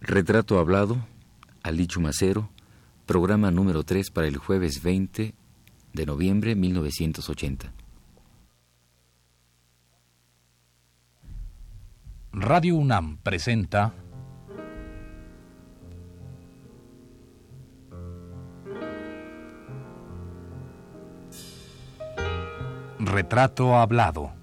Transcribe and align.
Retrato 0.00 0.58
Hablado, 0.58 0.96
Ali 1.62 1.86
Chumacero, 1.86 2.48
programa 3.04 3.50
número 3.50 3.84
3 3.84 4.10
para 4.10 4.26
el 4.28 4.38
jueves 4.38 4.82
20 4.82 5.34
de 5.92 6.06
noviembre 6.06 6.54
1980. 6.54 7.70
Radio 12.32 12.76
UNAM 12.76 13.18
presenta 13.18 13.92
Retrato 22.98 23.76
Hablado. 23.76 24.39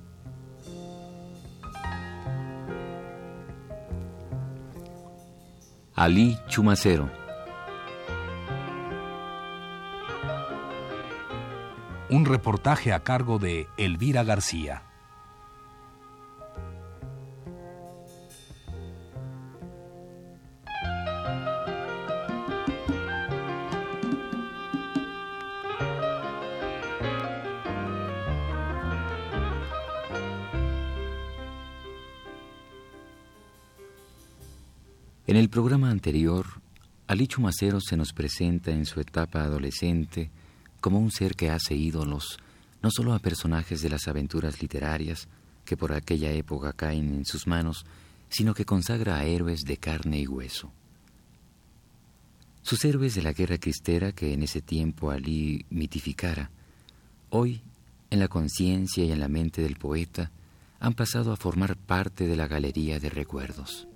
Ali 5.98 6.38
Chumacero. 6.48 7.10
Un 12.12 12.24
reportaje 12.24 12.94
a 12.94 13.00
cargo 13.00 13.40
de 13.40 13.68
Elvira 13.78 14.24
García. 14.24 14.87
En 35.28 35.36
el 35.36 35.50
programa 35.50 35.92
anterior, 35.92 36.46
Ali 37.06 37.28
Chumacero 37.28 37.82
se 37.82 37.98
nos 37.98 38.14
presenta 38.14 38.72
en 38.72 38.86
su 38.86 39.02
etapa 39.02 39.42
adolescente 39.42 40.32
como 40.80 41.00
un 41.00 41.12
ser 41.12 41.36
que 41.36 41.50
hace 41.50 41.76
ídolos 41.76 42.40
no 42.82 42.90
solo 42.92 43.14
a 43.14 43.20
personajes 43.20 43.82
de 43.82 43.90
las 43.90 44.08
aventuras 44.08 44.62
literarias 44.62 45.28
que 45.66 45.76
por 45.76 45.92
aquella 45.92 46.32
época 46.32 46.72
caen 46.72 47.14
en 47.14 47.26
sus 47.26 47.46
manos, 47.46 47.86
sino 48.30 48.54
que 48.54 48.64
consagra 48.64 49.18
a 49.18 49.26
héroes 49.26 49.66
de 49.66 49.76
carne 49.76 50.22
y 50.22 50.28
hueso. 50.28 50.72
Sus 52.62 52.86
héroes 52.86 53.14
de 53.14 53.22
la 53.22 53.34
guerra 53.34 53.58
cristera 53.58 54.14
que 54.14 54.32
en 54.32 54.44
ese 54.44 54.62
tiempo 54.62 55.12
Ali 55.12 55.66
mitificara, 55.70 56.52
hoy, 57.32 57.62
en 58.12 58.20
la 58.20 58.30
conciencia 58.30 59.04
y 59.04 59.12
en 59.12 59.20
la 59.20 59.28
mente 59.28 59.62
del 59.62 59.76
poeta, 59.76 60.32
han 60.80 60.94
pasado 60.94 61.34
a 61.34 61.36
formar 61.36 61.76
parte 61.76 62.28
de 62.28 62.38
la 62.38 62.48
galería 62.48 63.02
de 63.02 63.10
recuerdos. 63.10 63.90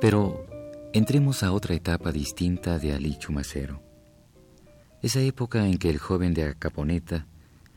Pero 0.00 0.46
entremos 0.92 1.42
a 1.42 1.52
otra 1.52 1.74
etapa 1.74 2.12
distinta 2.12 2.78
de 2.78 2.92
Ali 2.92 3.16
Chumacero. 3.16 3.80
Esa 5.00 5.20
época 5.20 5.66
en 5.66 5.78
que 5.78 5.88
el 5.88 5.98
joven 5.98 6.34
de 6.34 6.44
Acaponeta 6.44 7.26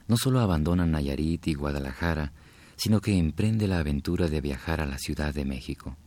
no 0.08 0.18
solo 0.18 0.42
abandona 0.42 0.86
Nayarit 0.86 1.48
y 1.48 1.54
Guadalajara, 1.54 2.34
sino 2.78 3.02
que 3.02 3.18
emprende 3.18 3.68
la 3.68 3.80
aventura 3.80 4.28
de 4.28 4.40
viajar 4.40 4.80
a 4.80 4.86
la 4.86 4.98
Ciudad 4.98 5.34
de 5.34 5.44
México. 5.46 5.98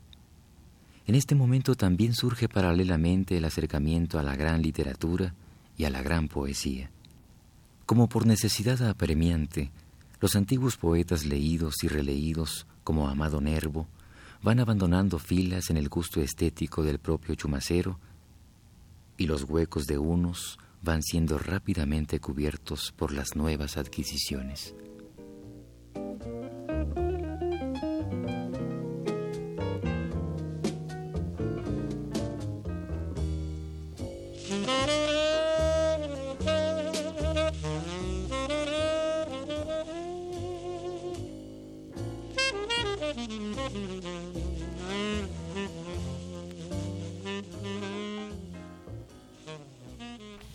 En 1.06 1.14
este 1.16 1.34
momento 1.34 1.74
también 1.74 2.14
surge 2.14 2.48
paralelamente 2.48 3.36
el 3.36 3.44
acercamiento 3.44 4.18
a 4.18 4.22
la 4.22 4.36
gran 4.36 4.62
literatura 4.62 5.34
y 5.76 5.84
a 5.84 5.90
la 5.90 6.02
gran 6.02 6.28
poesía. 6.28 6.90
Como 7.84 8.08
por 8.08 8.26
necesidad 8.26 8.80
apremiante, 8.88 9.72
los 10.20 10.36
antiguos 10.36 10.76
poetas 10.76 11.24
leídos 11.24 11.82
y 11.82 11.88
releídos, 11.88 12.66
como 12.84 13.08
Amado 13.08 13.40
Nervo, 13.40 13.88
van 14.42 14.60
abandonando 14.60 15.18
filas 15.18 15.70
en 15.70 15.76
el 15.76 15.88
gusto 15.88 16.20
estético 16.20 16.82
del 16.82 16.98
propio 16.98 17.34
chumacero 17.34 17.98
y 19.16 19.26
los 19.26 19.42
huecos 19.44 19.86
de 19.86 19.98
unos 19.98 20.58
van 20.82 21.02
siendo 21.02 21.38
rápidamente 21.38 22.20
cubiertos 22.20 22.92
por 22.96 23.12
las 23.12 23.34
nuevas 23.34 23.76
adquisiciones. 23.76 24.74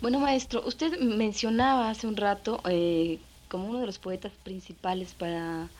Bueno, 0.06 0.20
maestro, 0.20 0.62
usted 0.64 1.00
mencionaba 1.00 1.90
hace 1.90 2.06
un 2.06 2.16
rato 2.16 2.60
eh, 2.68 3.18
como 3.56 3.70
uno 3.70 3.80
de 3.80 3.86
los 3.86 3.98
poetas 3.98 4.32
principales 4.44 5.14
para, 5.14 5.70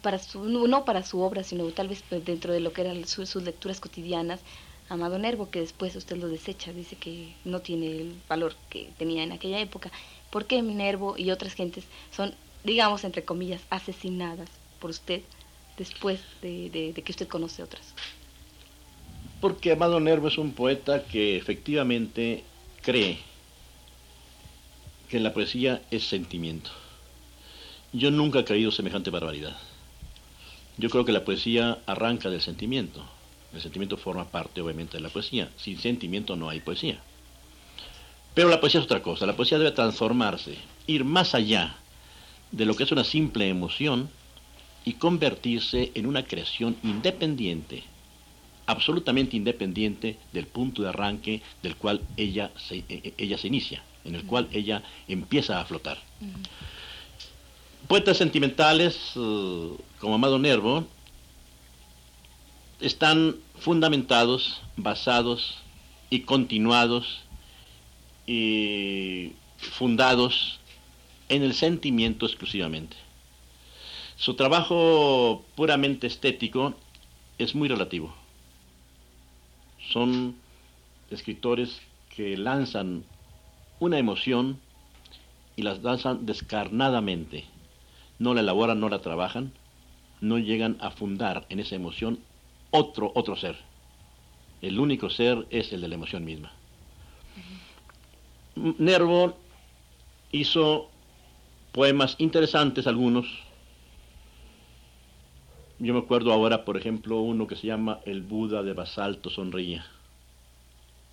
para 0.00 0.20
su, 0.20 0.44
no 0.44 0.84
para 0.84 1.02
su 1.02 1.20
obra, 1.20 1.42
sino 1.42 1.66
tal 1.72 1.88
vez 1.88 2.04
dentro 2.24 2.52
de 2.52 2.60
lo 2.60 2.72
que 2.72 2.82
eran 2.82 3.04
sus 3.04 3.34
lecturas 3.34 3.80
cotidianas, 3.80 4.42
Amado 4.88 5.18
Nervo, 5.18 5.50
que 5.50 5.58
después 5.58 5.96
usted 5.96 6.18
lo 6.18 6.28
desecha, 6.28 6.72
dice 6.72 6.94
que 6.94 7.34
no 7.44 7.62
tiene 7.62 7.86
el 7.90 8.14
valor 8.28 8.54
que 8.70 8.90
tenía 8.96 9.24
en 9.24 9.32
aquella 9.32 9.58
época. 9.58 9.90
¿Por 10.30 10.44
qué 10.44 10.62
Minervo 10.62 11.16
y 11.18 11.32
otras 11.32 11.54
gentes 11.54 11.82
son, 12.12 12.32
digamos, 12.62 13.02
entre 13.02 13.24
comillas, 13.24 13.62
asesinadas 13.68 14.48
por 14.78 14.90
usted 14.90 15.22
después 15.76 16.20
de, 16.42 16.70
de 16.94 17.02
que 17.02 17.10
usted 17.10 17.26
conoce 17.26 17.64
otras? 17.64 17.92
Porque 19.40 19.72
Amado 19.72 19.98
Nervo 19.98 20.28
es 20.28 20.38
un 20.38 20.52
poeta 20.52 21.02
que 21.06 21.36
efectivamente 21.36 22.44
cree 22.82 23.18
que 25.08 25.20
la 25.20 25.32
poesía 25.32 25.82
es 25.90 26.04
sentimiento. 26.04 26.70
Yo 27.92 28.10
nunca 28.10 28.40
he 28.40 28.44
creído 28.44 28.70
semejante 28.70 29.10
barbaridad. 29.10 29.56
Yo 30.76 30.90
creo 30.90 31.04
que 31.04 31.12
la 31.12 31.24
poesía 31.24 31.78
arranca 31.86 32.28
del 32.28 32.40
sentimiento. 32.42 33.04
El 33.54 33.62
sentimiento 33.62 33.96
forma 33.96 34.30
parte, 34.30 34.60
obviamente, 34.60 34.98
de 34.98 35.02
la 35.02 35.08
poesía. 35.08 35.50
Sin 35.56 35.78
sentimiento 35.78 36.36
no 36.36 36.50
hay 36.50 36.60
poesía. 36.60 37.00
Pero 38.34 38.50
la 38.50 38.60
poesía 38.60 38.80
es 38.80 38.86
otra 38.86 39.02
cosa. 39.02 39.24
La 39.24 39.36
poesía 39.36 39.58
debe 39.58 39.70
transformarse, 39.70 40.56
ir 40.86 41.04
más 41.04 41.34
allá 41.34 41.76
de 42.52 42.66
lo 42.66 42.74
que 42.74 42.82
es 42.82 42.92
una 42.92 43.04
simple 43.04 43.48
emoción 43.48 44.10
y 44.84 44.94
convertirse 44.94 45.90
en 45.94 46.06
una 46.06 46.24
creación 46.24 46.76
independiente, 46.82 47.82
absolutamente 48.66 49.36
independiente 49.36 50.18
del 50.32 50.46
punto 50.46 50.82
de 50.82 50.88
arranque 50.88 51.42
del 51.62 51.76
cual 51.76 52.02
ella 52.16 52.50
se, 52.56 52.78
e, 52.78 52.84
e, 52.88 53.14
ella 53.16 53.38
se 53.38 53.46
inicia, 53.46 53.82
en 54.04 54.14
el 54.14 54.24
cual 54.24 54.48
ella 54.52 54.82
empieza 55.08 55.60
a 55.60 55.64
flotar. 55.64 55.98
Poetas 57.86 58.16
sentimentales 58.16 59.12
eh, 59.14 59.70
como 60.00 60.16
Amado 60.16 60.38
Nervo 60.38 60.86
están 62.80 63.36
fundamentados, 63.58 64.60
basados 64.76 65.58
y 66.10 66.20
continuados 66.20 67.22
y 68.26 69.32
fundados 69.56 70.58
en 71.28 71.42
el 71.42 71.54
sentimiento 71.54 72.26
exclusivamente. 72.26 72.96
Su 74.16 74.34
trabajo 74.34 75.44
puramente 75.54 76.06
estético 76.06 76.74
es 77.38 77.54
muy 77.54 77.68
relativo 77.68 78.14
son 79.90 80.36
escritores 81.10 81.80
que 82.14 82.36
lanzan 82.36 83.04
una 83.78 83.98
emoción 83.98 84.58
y 85.56 85.62
las 85.62 85.82
lanzan 85.82 86.26
descarnadamente. 86.26 87.44
No 88.18 88.34
la 88.34 88.40
elaboran, 88.40 88.80
no 88.80 88.88
la 88.88 89.00
trabajan, 89.00 89.52
no 90.20 90.38
llegan 90.38 90.76
a 90.80 90.90
fundar 90.90 91.46
en 91.48 91.60
esa 91.60 91.74
emoción 91.74 92.18
otro, 92.70 93.12
otro 93.14 93.36
ser. 93.36 93.56
El 94.62 94.78
único 94.78 95.10
ser 95.10 95.46
es 95.50 95.72
el 95.72 95.80
de 95.80 95.88
la 95.88 95.94
emoción 95.94 96.24
misma. 96.24 96.52
Nervo 98.54 99.36
hizo 100.32 100.90
poemas 101.72 102.16
interesantes 102.18 102.86
algunos. 102.86 103.26
Yo 105.78 105.92
me 105.92 106.00
acuerdo 106.00 106.32
ahora, 106.32 106.64
por 106.64 106.76
ejemplo, 106.76 107.20
uno 107.20 107.46
que 107.46 107.56
se 107.56 107.66
llama 107.66 108.00
El 108.06 108.22
Buda 108.22 108.62
de 108.62 108.72
Basalto 108.72 109.28
Sonreía, 109.28 109.84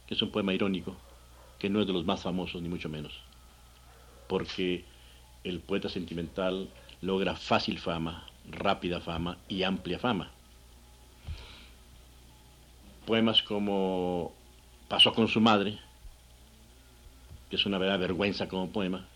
que 0.07 0.13
es 0.13 0.21
un 0.21 0.31
poema 0.31 0.53
irónico, 0.53 0.95
que 1.59 1.69
no 1.69 1.81
es 1.81 1.87
de 1.87 1.93
los 1.93 2.05
más 2.05 2.21
famosos, 2.21 2.61
ni 2.61 2.69
mucho 2.69 2.87
menos, 2.87 3.13
porque 4.29 4.85
el 5.43 5.59
poeta 5.59 5.89
sentimental 5.89 6.69
logra 7.01 7.35
fácil 7.35 7.77
fama 7.79 8.25
rápida 8.49 8.99
fama 8.99 9.37
y 9.47 9.63
amplia 9.63 9.99
fama. 9.99 10.31
Poemas 13.05 13.43
como 13.43 14.33
Pasó 14.87 15.11
con 15.13 15.27
su 15.27 15.41
madre, 15.41 15.79
que 17.49 17.55
es 17.55 17.65
una 17.65 17.79
verdadera 17.79 18.07
vergüenza 18.07 18.47
como 18.47 18.69
poema, 18.69 19.07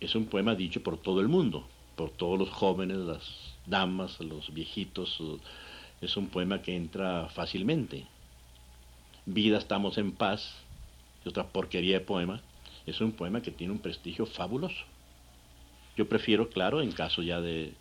es 0.00 0.14
un 0.14 0.26
poema 0.26 0.54
dicho 0.54 0.82
por 0.82 0.98
todo 0.98 1.20
el 1.20 1.28
mundo, 1.28 1.66
por 1.96 2.10
todos 2.10 2.38
los 2.38 2.50
jóvenes, 2.50 2.98
las 2.98 3.51
damas, 3.66 4.20
los 4.20 4.52
viejitos. 4.52 5.20
Es 6.00 6.16
un 6.16 6.28
poema 6.28 6.62
que 6.62 6.74
entra 6.74 7.28
fácilmente. 7.28 8.06
Vida 9.24 9.58
estamos 9.58 9.98
en 9.98 10.12
paz, 10.12 10.54
es 11.20 11.28
otra 11.28 11.46
porquería 11.46 11.98
de 11.98 12.04
poema, 12.04 12.40
es 12.86 13.00
un 13.00 13.12
poema 13.12 13.40
que 13.40 13.52
tiene 13.52 13.72
un 13.72 13.78
prestigio 13.78 14.26
fabuloso. 14.26 14.84
Yo 15.96 16.08
prefiero, 16.08 16.48
claro, 16.48 16.82
en 16.82 16.90
caso 16.90 17.22
ya 17.22 17.40
de, 17.40 17.74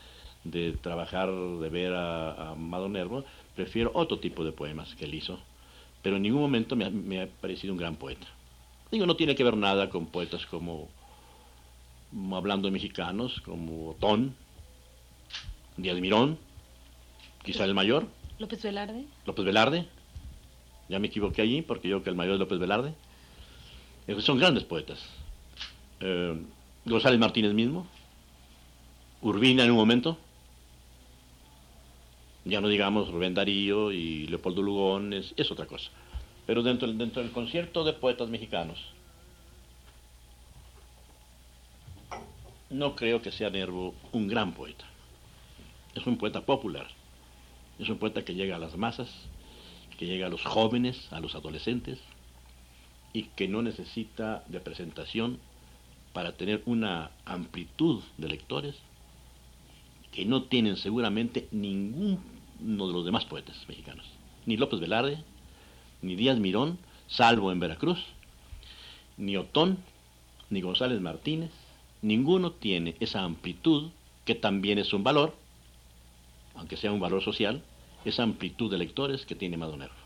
trabajar, 0.81 1.31
de 1.31 1.69
ver 1.69 1.94
a, 1.95 2.56
Nervo, 2.89 3.24
prefiero 3.56 3.92
otro 3.94 4.19
tipo 4.19 4.44
de 4.44 4.51
poemas 4.51 4.94
que 4.95 5.06
él 5.06 5.16
hizo, 5.16 5.39
pero 6.04 6.18
en 6.18 6.24
ningún 6.24 6.42
momento 6.42 6.75
me 6.75 6.86
ha, 6.86 6.89
me 6.89 7.22
ha 7.22 7.28
parecido 7.28 7.74
un 7.74 7.80
gran 7.80 7.95
poeta. 7.95 8.28
Digo, 8.92 9.06
no 9.06 9.16
tiene 9.16 9.36
que 9.36 9.44
ver 9.44 9.56
nada 9.56 9.89
con 9.89 10.07
poetas 10.07 10.45
como, 10.45 10.89
hablando 12.33 12.68
de 12.68 12.72
mexicanos, 12.72 13.39
como 13.42 13.92
Otón, 13.92 14.36
Díaz 15.77 16.00
Mirón, 16.00 16.38
quizá 17.44 17.65
el 17.65 17.73
mayor. 17.73 18.07
López 18.39 18.62
Velarde. 18.63 19.06
López 19.25 19.45
Velarde. 19.45 19.88
Ya 20.89 21.00
me 21.00 21.07
equivoqué 21.07 21.41
allí 21.41 21.62
porque 21.62 21.88
yo 21.88 22.03
que 22.03 22.09
el 22.09 22.15
mayor 22.15 22.33
es 22.33 22.39
López 22.39 22.59
Velarde. 22.59 22.94
son 24.19 24.38
grandes 24.38 24.63
poetas. 24.63 25.00
Eh, 26.01 26.35
González 26.85 27.19
Martínez 27.19 27.53
mismo. 27.53 27.88
Urbina 29.21 29.63
en 29.63 29.71
un 29.71 29.77
momento. 29.77 30.18
Ya 32.44 32.59
no 32.59 32.68
digamos 32.68 33.09
Rubén 33.12 33.35
Darío 33.35 33.91
y 33.91 34.27
Leopoldo 34.27 34.63
Lugón, 34.63 35.13
es, 35.13 35.51
otra 35.51 35.68
cosa. 35.68 35.91
Pero 36.47 36.63
dentro, 36.63 36.91
dentro 36.91 37.21
del 37.21 37.31
concierto 37.31 37.83
de 37.83 37.94
poetas 37.94 38.29
mexicanos, 38.29 38.79
no 42.71 42.95
creo 42.95 43.21
que 43.21 43.31
sea 43.31 43.51
Nervo 43.51 43.94
un 44.12 44.27
gran 44.27 44.53
poeta. 44.53 44.85
Es 45.95 46.05
un 46.07 46.17
poeta 46.17 46.45
popular. 46.45 46.88
Es 47.79 47.89
un 47.89 47.97
poeta 47.97 48.23
que 48.23 48.35
llega 48.35 48.55
a 48.55 48.59
las 48.59 48.77
masas, 48.77 49.09
que 49.97 50.05
llega 50.05 50.27
a 50.27 50.29
los 50.29 50.43
jóvenes, 50.43 51.11
a 51.11 51.19
los 51.19 51.35
adolescentes, 51.35 51.99
y 53.13 53.23
que 53.23 53.47
no 53.47 53.61
necesita 53.61 54.43
de 54.47 54.59
presentación 54.59 55.39
para 56.13 56.33
tener 56.33 56.61
una 56.65 57.11
amplitud 57.25 58.01
de 58.17 58.27
lectores 58.27 58.75
que 60.11 60.25
no 60.25 60.43
tienen 60.43 60.77
seguramente 60.77 61.47
ninguno 61.51 62.19
de 62.87 62.94
los 62.94 63.05
demás 63.05 63.25
poetas 63.25 63.57
mexicanos. 63.67 64.05
Ni 64.45 64.57
López 64.57 64.79
Velarde, 64.79 65.23
ni 66.01 66.15
Díaz 66.15 66.37
Mirón, 66.37 66.77
salvo 67.07 67.51
en 67.51 67.59
Veracruz, 67.59 67.99
ni 69.17 69.37
Otón, 69.37 69.77
ni 70.49 70.61
González 70.61 70.99
Martínez, 70.99 71.51
ninguno 72.01 72.51
tiene 72.51 72.95
esa 72.99 73.23
amplitud 73.23 73.91
que 74.25 74.35
también 74.35 74.79
es 74.79 74.94
un 74.94 75.03
valor, 75.03 75.35
aunque 76.56 76.77
sea 76.77 76.92
un 76.92 77.00
valor 77.00 77.24
social, 77.24 77.63
esa 78.06 78.24
amplitud 78.24 78.71
de 78.71 78.77
lectores 78.77 79.25
que 79.25 79.36
tiene 79.36 79.57
Madonero. 79.57 80.00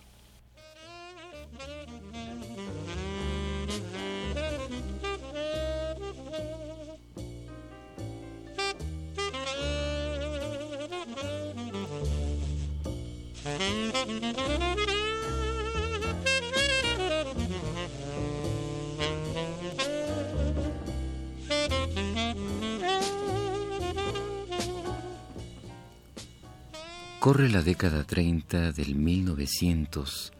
Corre 27.25 27.49
la 27.49 27.63
década 27.63 28.03
30 28.03 28.71
del 28.71 28.93
1900 28.93 30.31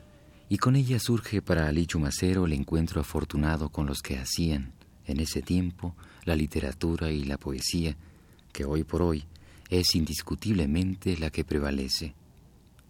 y 0.49 0.59
con 0.59 0.75
ella 0.75 0.99
surge 0.99 1.41
para 1.41 1.67
Ali 1.67 1.87
Chumacero 1.87 2.45
el 2.45 2.53
encuentro 2.53 3.01
afortunado 3.01 3.69
con 3.69 3.87
los 3.87 4.03
que 4.03 4.19
hacían, 4.19 4.71
en 5.07 5.19
ese 5.19 5.41
tiempo, 5.41 5.95
la 6.25 6.35
literatura 6.35 7.09
y 7.09 7.23
la 7.23 7.39
poesía, 7.39 7.97
que 8.53 8.65
hoy 8.65 8.83
por 8.83 9.01
hoy 9.01 9.25
es 9.71 9.95
indiscutiblemente 9.95 11.17
la 11.17 11.31
que 11.31 11.43
prevalece. 11.43 12.13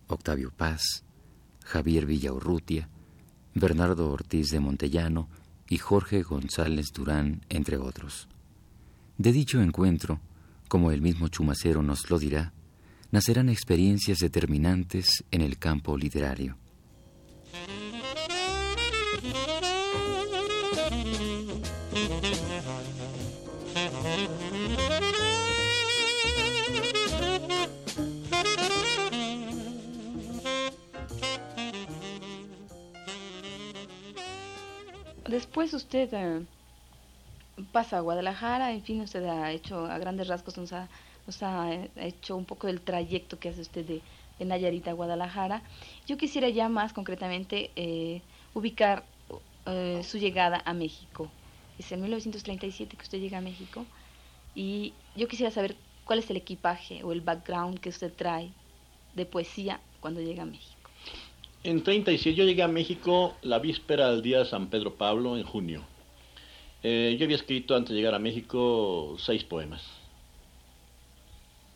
Octavio 0.07 0.51
Paz, 0.51 1.05
Javier 1.63 2.05
Villaurrutia, 2.05 2.89
Bernardo 3.53 4.11
Ortiz 4.11 4.49
de 4.49 4.59
Montellano 4.59 5.29
y 5.69 5.77
Jorge 5.77 6.21
González 6.21 6.87
Durán, 6.93 7.45
entre 7.47 7.77
otros. 7.77 8.27
De 9.17 9.31
dicho 9.31 9.61
encuentro, 9.61 10.19
como 10.67 10.91
el 10.91 11.01
mismo 11.01 11.29
Chumacero 11.29 11.81
nos 11.81 12.09
lo 12.09 12.19
dirá, 12.19 12.51
nacerán 13.11 13.49
experiencias 13.49 14.19
determinantes 14.19 15.23
en 15.31 15.41
el 15.41 15.57
campo 15.57 15.97
literario. 15.97 16.57
Después 35.27 35.73
usted 35.73 36.09
eh, 36.13 36.45
pasa 37.71 37.97
a 37.97 38.01
Guadalajara, 38.01 38.71
en 38.71 38.83
fin, 38.83 39.01
usted 39.01 39.25
ha 39.25 39.51
hecho 39.51 39.85
a 39.85 39.97
grandes 39.97 40.27
rasgos, 40.27 40.57
nos 40.57 40.71
ha 40.71 40.87
sea, 41.31 41.63
ha 41.63 42.05
hecho 42.05 42.35
un 42.35 42.45
poco 42.45 42.67
del 42.67 42.81
trayecto 42.81 43.39
que 43.39 43.49
hace 43.49 43.61
usted 43.61 43.85
de, 43.85 44.01
de 44.39 44.45
Nayarita 44.45 44.91
a 44.91 44.93
Guadalajara. 44.93 45.63
Yo 46.07 46.17
quisiera 46.17 46.49
ya 46.49 46.69
más 46.69 46.93
concretamente 46.93 47.71
eh, 47.75 48.21
ubicar 48.53 49.03
eh, 49.65 50.01
su 50.03 50.17
llegada 50.17 50.61
a 50.65 50.73
México. 50.73 51.29
Es 51.79 51.91
en 51.91 52.01
1937 52.01 52.95
que 52.95 53.03
usted 53.03 53.19
llega 53.19 53.39
a 53.39 53.41
México 53.41 53.85
y 54.53 54.93
yo 55.15 55.27
quisiera 55.27 55.51
saber 55.51 55.75
cuál 56.05 56.19
es 56.19 56.29
el 56.29 56.37
equipaje 56.37 57.03
o 57.03 57.11
el 57.11 57.21
background 57.21 57.79
que 57.79 57.89
usted 57.89 58.13
trae 58.13 58.51
de 59.15 59.25
poesía 59.25 59.79
cuando 59.99 60.21
llega 60.21 60.43
a 60.43 60.45
México. 60.45 60.89
En 61.63 61.83
37 61.83 62.35
yo 62.35 62.45
llegué 62.45 62.61
a 62.61 62.67
México 62.67 63.33
la 63.41 63.57
víspera 63.57 64.11
del 64.11 64.21
día 64.21 64.39
de 64.39 64.45
San 64.45 64.69
Pedro 64.69 64.93
Pablo 64.93 65.35
en 65.35 65.43
junio. 65.43 65.83
Eh, 66.83 67.15
yo 67.17 67.25
había 67.25 67.37
escrito 67.37 67.75
antes 67.75 67.89
de 67.89 67.95
llegar 67.95 68.13
a 68.13 68.19
México 68.19 69.15
seis 69.17 69.43
poemas 69.43 70.04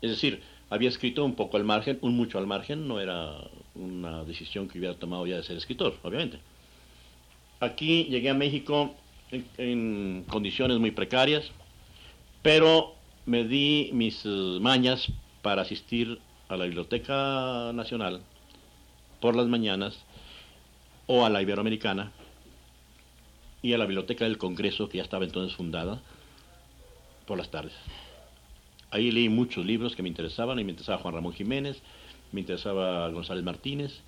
es 0.01 0.11
decir, 0.11 0.41
había 0.69 0.89
escrito 0.89 1.25
un 1.25 1.35
poco 1.35 1.57
al 1.57 1.63
margen, 1.63 1.97
un 2.01 2.15
mucho 2.15 2.37
al 2.37 2.47
margen, 2.47 2.87
no 2.87 2.99
era 2.99 3.37
una 3.75 4.23
decisión 4.23 4.67
que 4.67 4.77
hubiera 4.79 4.95
tomado 4.95 5.25
ya 5.25 5.37
de 5.37 5.43
ser 5.43 5.57
escritor, 5.57 5.95
obviamente. 6.03 6.39
Aquí 7.59 8.05
llegué 8.05 8.29
a 8.29 8.33
México 8.33 8.95
en, 9.31 10.25
condiciones 10.29 10.79
muy 10.79 10.91
precarias, 10.91 11.51
pero 12.41 12.95
me 13.25 13.43
di 13.43 13.89
mis 13.93 14.25
eh, 14.25 14.29
mañas 14.61 15.11
para 15.41 15.63
asistir 15.63 16.19
a 16.47 16.57
la 16.57 16.65
Biblioteca 16.65 17.71
Nacional 17.73 18.21
por 19.19 19.35
las 19.35 19.47
mañanas 19.47 19.97
o 21.07 21.25
a 21.25 21.29
la 21.29 21.41
Iberoamericana 21.41 22.11
y 23.61 23.73
a 23.73 23.77
la 23.77 23.85
Biblioteca 23.85 24.25
del 24.25 24.37
Congreso, 24.37 24.87
que 24.87 24.97
ya 24.97 25.03
estaba 25.03 25.25
entonces 25.25 25.55
fundada, 25.55 26.01
por 27.25 27.37
las 27.37 27.51
tardes. 27.51 27.73
Ahí 28.91 29.11
leí 29.11 29.29
muchos 29.29 29.65
libros 29.65 29.95
que 29.95 30.01
me 30.01 30.09
interesaban, 30.09 30.59
y 30.59 30.63
me 30.63 30.71
interesaba 30.71 30.99
Juan 30.99 31.13
Ramón 31.13 31.33
Jiménez, 31.33 31.81
me 32.31 32.41
interesaba 32.41 33.09
González 33.09 33.43
Martínez, 33.43 34.01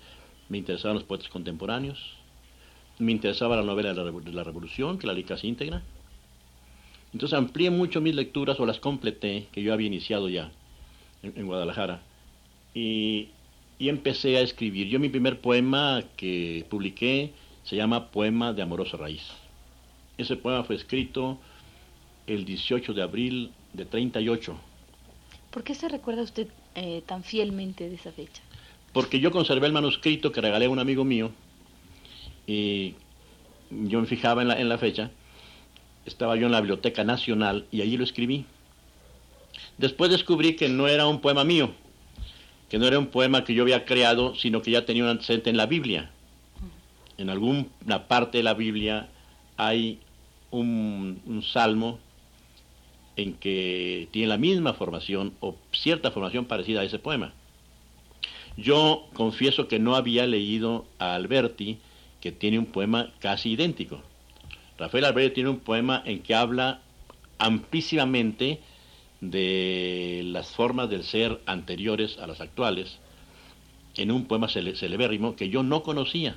me 0.48 0.58
interesaban 0.58 0.96
los 0.96 1.04
poetas 1.04 1.28
contemporáneos, 1.28 1.98
me 2.98 3.12
interesaba 3.12 3.56
la 3.56 3.62
novela 3.62 3.94
de 3.94 4.32
la 4.32 4.44
Revolución, 4.44 4.98
que 4.98 5.06
la 5.06 5.12
leí 5.12 5.24
casi 5.24 5.48
íntegra. 5.48 5.82
Entonces 7.12 7.38
amplié 7.38 7.70
mucho 7.70 8.00
mis 8.00 8.14
lecturas 8.14 8.58
o 8.58 8.66
las 8.66 8.80
completé, 8.80 9.46
que 9.52 9.62
yo 9.62 9.72
había 9.72 9.86
iniciado 9.86 10.28
ya 10.28 10.50
en, 11.22 11.46
Guadalajara. 11.46 12.02
Y, 12.74 13.28
y, 13.78 13.88
empecé 13.88 14.36
a 14.38 14.40
escribir. 14.40 14.88
Yo 14.88 14.98
mi 14.98 15.10
primer 15.10 15.40
poema 15.40 16.02
que 16.16 16.64
publiqué 16.70 17.32
se 17.64 17.76
llama 17.76 18.10
Poema 18.10 18.52
de 18.52 18.62
Amorosa 18.62 18.96
Raíz. 18.96 19.22
Ese 20.16 20.36
poema 20.36 20.64
fue 20.64 20.76
escrito 20.76 21.38
el 22.26 22.44
18 22.44 22.94
de 22.94 23.02
abril 23.02 23.50
de 23.72 23.84
38 23.84 24.58
¿Por 25.52 25.64
qué 25.64 25.74
se 25.74 25.88
recuerda 25.88 26.22
usted 26.22 26.48
eh, 26.74 27.02
tan 27.06 27.22
fielmente 27.22 27.88
de 27.88 27.96
esa 27.96 28.10
fecha? 28.10 28.42
Porque 28.92 29.20
yo 29.20 29.30
conservé 29.30 29.66
el 29.66 29.72
manuscrito 29.72 30.32
que 30.32 30.40
regalé 30.40 30.64
a 30.64 30.70
un 30.70 30.78
amigo 30.78 31.04
mío 31.04 31.30
y 32.46 32.94
yo 33.70 34.00
me 34.00 34.06
fijaba 34.06 34.42
en 34.42 34.68
la, 34.68 34.78
fecha. 34.78 35.10
Estaba 36.06 36.36
yo 36.36 36.46
en 36.46 36.52
la 36.52 36.60
Biblioteca 36.60 37.04
Nacional 37.04 37.66
y 37.70 37.82
allí 37.82 37.96
lo 37.96 38.04
escribí. 38.04 38.46
Después 39.76 40.10
descubrí 40.10 40.56
que 40.56 40.68
no 40.68 40.88
era 40.88 41.06
un 41.06 41.20
poema 41.20 41.44
mío, 41.44 41.70
que 42.70 42.78
no 42.78 42.86
era 42.86 42.98
un 42.98 43.06
poema 43.06 43.44
que 43.44 43.54
yo 43.54 43.62
había 43.62 43.84
creado, 43.84 44.34
sino 44.34 44.62
que 44.62 44.70
ya 44.70 44.86
tenía 44.86 45.04
un 45.04 45.10
antecedente 45.10 45.50
en 45.50 45.58
la 45.58 45.66
Biblia. 45.66 46.10
En 47.18 47.28
alguna 47.28 48.08
parte 48.08 48.38
de 48.38 48.44
la 48.44 48.54
Biblia 48.54 49.08
hay 49.56 50.00
un, 50.50 51.42
salmo 51.52 51.98
en 53.16 53.34
que 53.34 54.08
tiene 54.10 54.28
la 54.28 54.38
misma 54.38 54.74
formación 54.74 55.34
o 55.40 55.56
cierta 55.72 56.10
formación 56.10 56.46
parecida 56.46 56.80
a 56.80 56.84
ese 56.84 56.98
poema. 56.98 57.32
Yo 58.56 59.08
confieso 59.14 59.68
que 59.68 59.78
no 59.78 59.96
había 59.96 60.26
leído 60.26 60.86
a 60.98 61.14
Alberti, 61.14 61.78
que 62.20 62.32
tiene 62.32 62.58
un 62.58 62.66
poema 62.66 63.12
casi 63.18 63.52
idéntico. 63.52 64.00
Rafael 64.78 65.04
Alberti 65.04 65.34
tiene 65.34 65.50
un 65.50 65.60
poema 65.60 66.02
en 66.04 66.22
que 66.22 66.34
habla 66.34 66.80
amplísimamente 67.38 68.60
de 69.20 70.22
las 70.26 70.50
formas 70.50 70.90
del 70.90 71.04
ser 71.04 71.40
anteriores 71.46 72.18
a 72.18 72.26
las 72.26 72.40
actuales, 72.40 72.98
en 73.96 74.10
un 74.10 74.26
poema 74.26 74.48
celebérrimo 74.48 75.36
que 75.36 75.48
yo 75.48 75.62
no 75.62 75.82
conocía. 75.82 76.36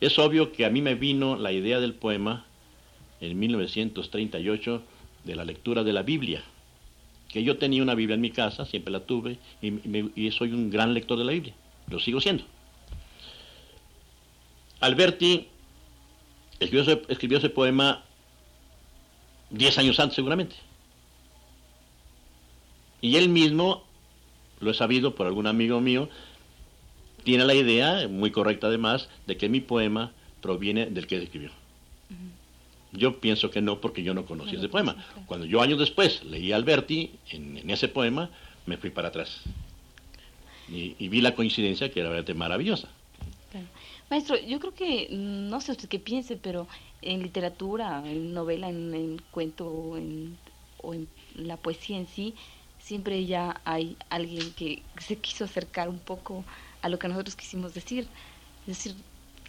Es 0.00 0.18
obvio 0.18 0.52
que 0.52 0.64
a 0.64 0.70
mí 0.70 0.80
me 0.80 0.94
vino 0.94 1.36
la 1.36 1.52
idea 1.52 1.80
del 1.80 1.94
poema 1.94 2.46
en 3.20 3.38
1938 3.38 4.82
de 5.28 5.36
la 5.36 5.44
lectura 5.44 5.84
de 5.84 5.92
la 5.92 6.02
Biblia, 6.02 6.42
que 7.28 7.44
yo 7.44 7.58
tenía 7.58 7.82
una 7.82 7.94
Biblia 7.94 8.14
en 8.14 8.22
mi 8.22 8.30
casa, 8.30 8.64
siempre 8.64 8.90
la 8.90 9.00
tuve, 9.00 9.38
y, 9.60 10.30
soy 10.30 10.52
un 10.52 10.70
gran 10.70 10.94
lector 10.94 11.18
de 11.18 11.24
la 11.24 11.32
Biblia, 11.32 11.54
lo 11.88 12.00
sigo 12.00 12.18
siendo. 12.18 12.44
Alberti 14.80 15.48
escribió 16.58 17.38
ese, 17.38 17.50
poema 17.50 18.04
diez 19.50 19.76
años 19.76 20.00
antes 20.00 20.16
seguramente. 20.16 20.56
Y 23.02 23.16
él 23.16 23.28
mismo, 23.28 23.84
lo 24.60 24.70
he 24.70 24.74
sabido 24.74 25.14
por 25.14 25.26
algún 25.26 25.46
amigo 25.46 25.78
mío, 25.80 26.08
tiene 27.22 27.44
la 27.44 27.54
idea, 27.54 28.08
muy 28.08 28.30
correcta 28.30 28.68
además, 28.68 29.10
de 29.26 29.36
que 29.36 29.50
mi 29.50 29.60
poema 29.60 30.12
proviene 30.40 30.86
del 30.86 31.06
que 31.06 31.22
escribió. 31.22 31.50
Yo 32.92 33.20
pienso 33.20 33.50
que 33.50 33.60
no, 33.60 33.80
porque 33.80 34.02
yo 34.02 34.14
no 34.14 34.24
conocí 34.24 34.56
ese 34.56 34.68
poema. 34.68 34.96
Cuando 35.26 35.46
yo 35.46 35.60
años 35.60 35.78
después 35.78 36.24
leí 36.24 36.52
a 36.52 36.56
Alberti 36.56 37.10
en, 37.30 37.68
ese 37.70 37.88
poema, 37.88 38.30
me 38.66 38.76
fui 38.76 38.90
para 38.90 39.08
atrás. 39.08 39.42
Y, 40.68 41.08
vi 41.08 41.20
la 41.20 41.34
coincidencia 41.34 41.90
que 41.90 42.00
era 42.00 42.08
realmente 42.08 42.34
maravillosa. 42.34 42.88
Maestro, 44.10 44.38
yo 44.38 44.58
creo 44.58 44.74
que, 44.74 45.08
no 45.10 45.60
sé 45.60 45.72
usted 45.72 45.88
qué 45.88 45.98
piense, 45.98 46.36
pero 46.36 46.66
en 47.02 47.22
literatura, 47.22 48.02
en 48.06 48.32
novela, 48.32 48.68
en, 48.68 49.20
cuento 49.30 49.66
o 49.66 49.98
en, 49.98 50.38
o 50.82 50.94
en 50.94 51.08
la 51.34 51.58
poesía 51.58 51.98
en 51.98 52.06
sí, 52.06 52.34
siempre 52.78 53.26
ya 53.26 53.60
hay 53.64 53.96
alguien 54.08 54.50
que 54.54 54.82
se 54.98 55.16
quiso 55.16 55.44
acercar 55.44 55.90
un 55.90 55.98
poco 55.98 56.44
a 56.80 56.88
lo 56.88 56.98
que 56.98 57.08
nosotros 57.08 57.36
quisimos 57.36 57.74
decir. 57.74 58.08
Es 58.62 58.78
decir, 58.78 58.94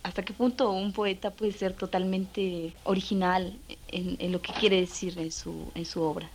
hasta 0.03 0.24
qué 0.24 0.34
punto 0.34 0.72
un 0.72 0.94
poeta 0.94 1.32
puede 1.32 1.51
ser 1.51 1.74
totalmente 1.74 2.74
original 2.84 3.53
en, 3.89 4.32
lo 4.32 4.41
que 4.41 4.53
quiere 4.53 4.82
decir 4.82 5.18
en 5.18 5.32
su, 5.32 5.72
en 5.75 5.86
su 5.86 6.01
obra. 6.01 6.29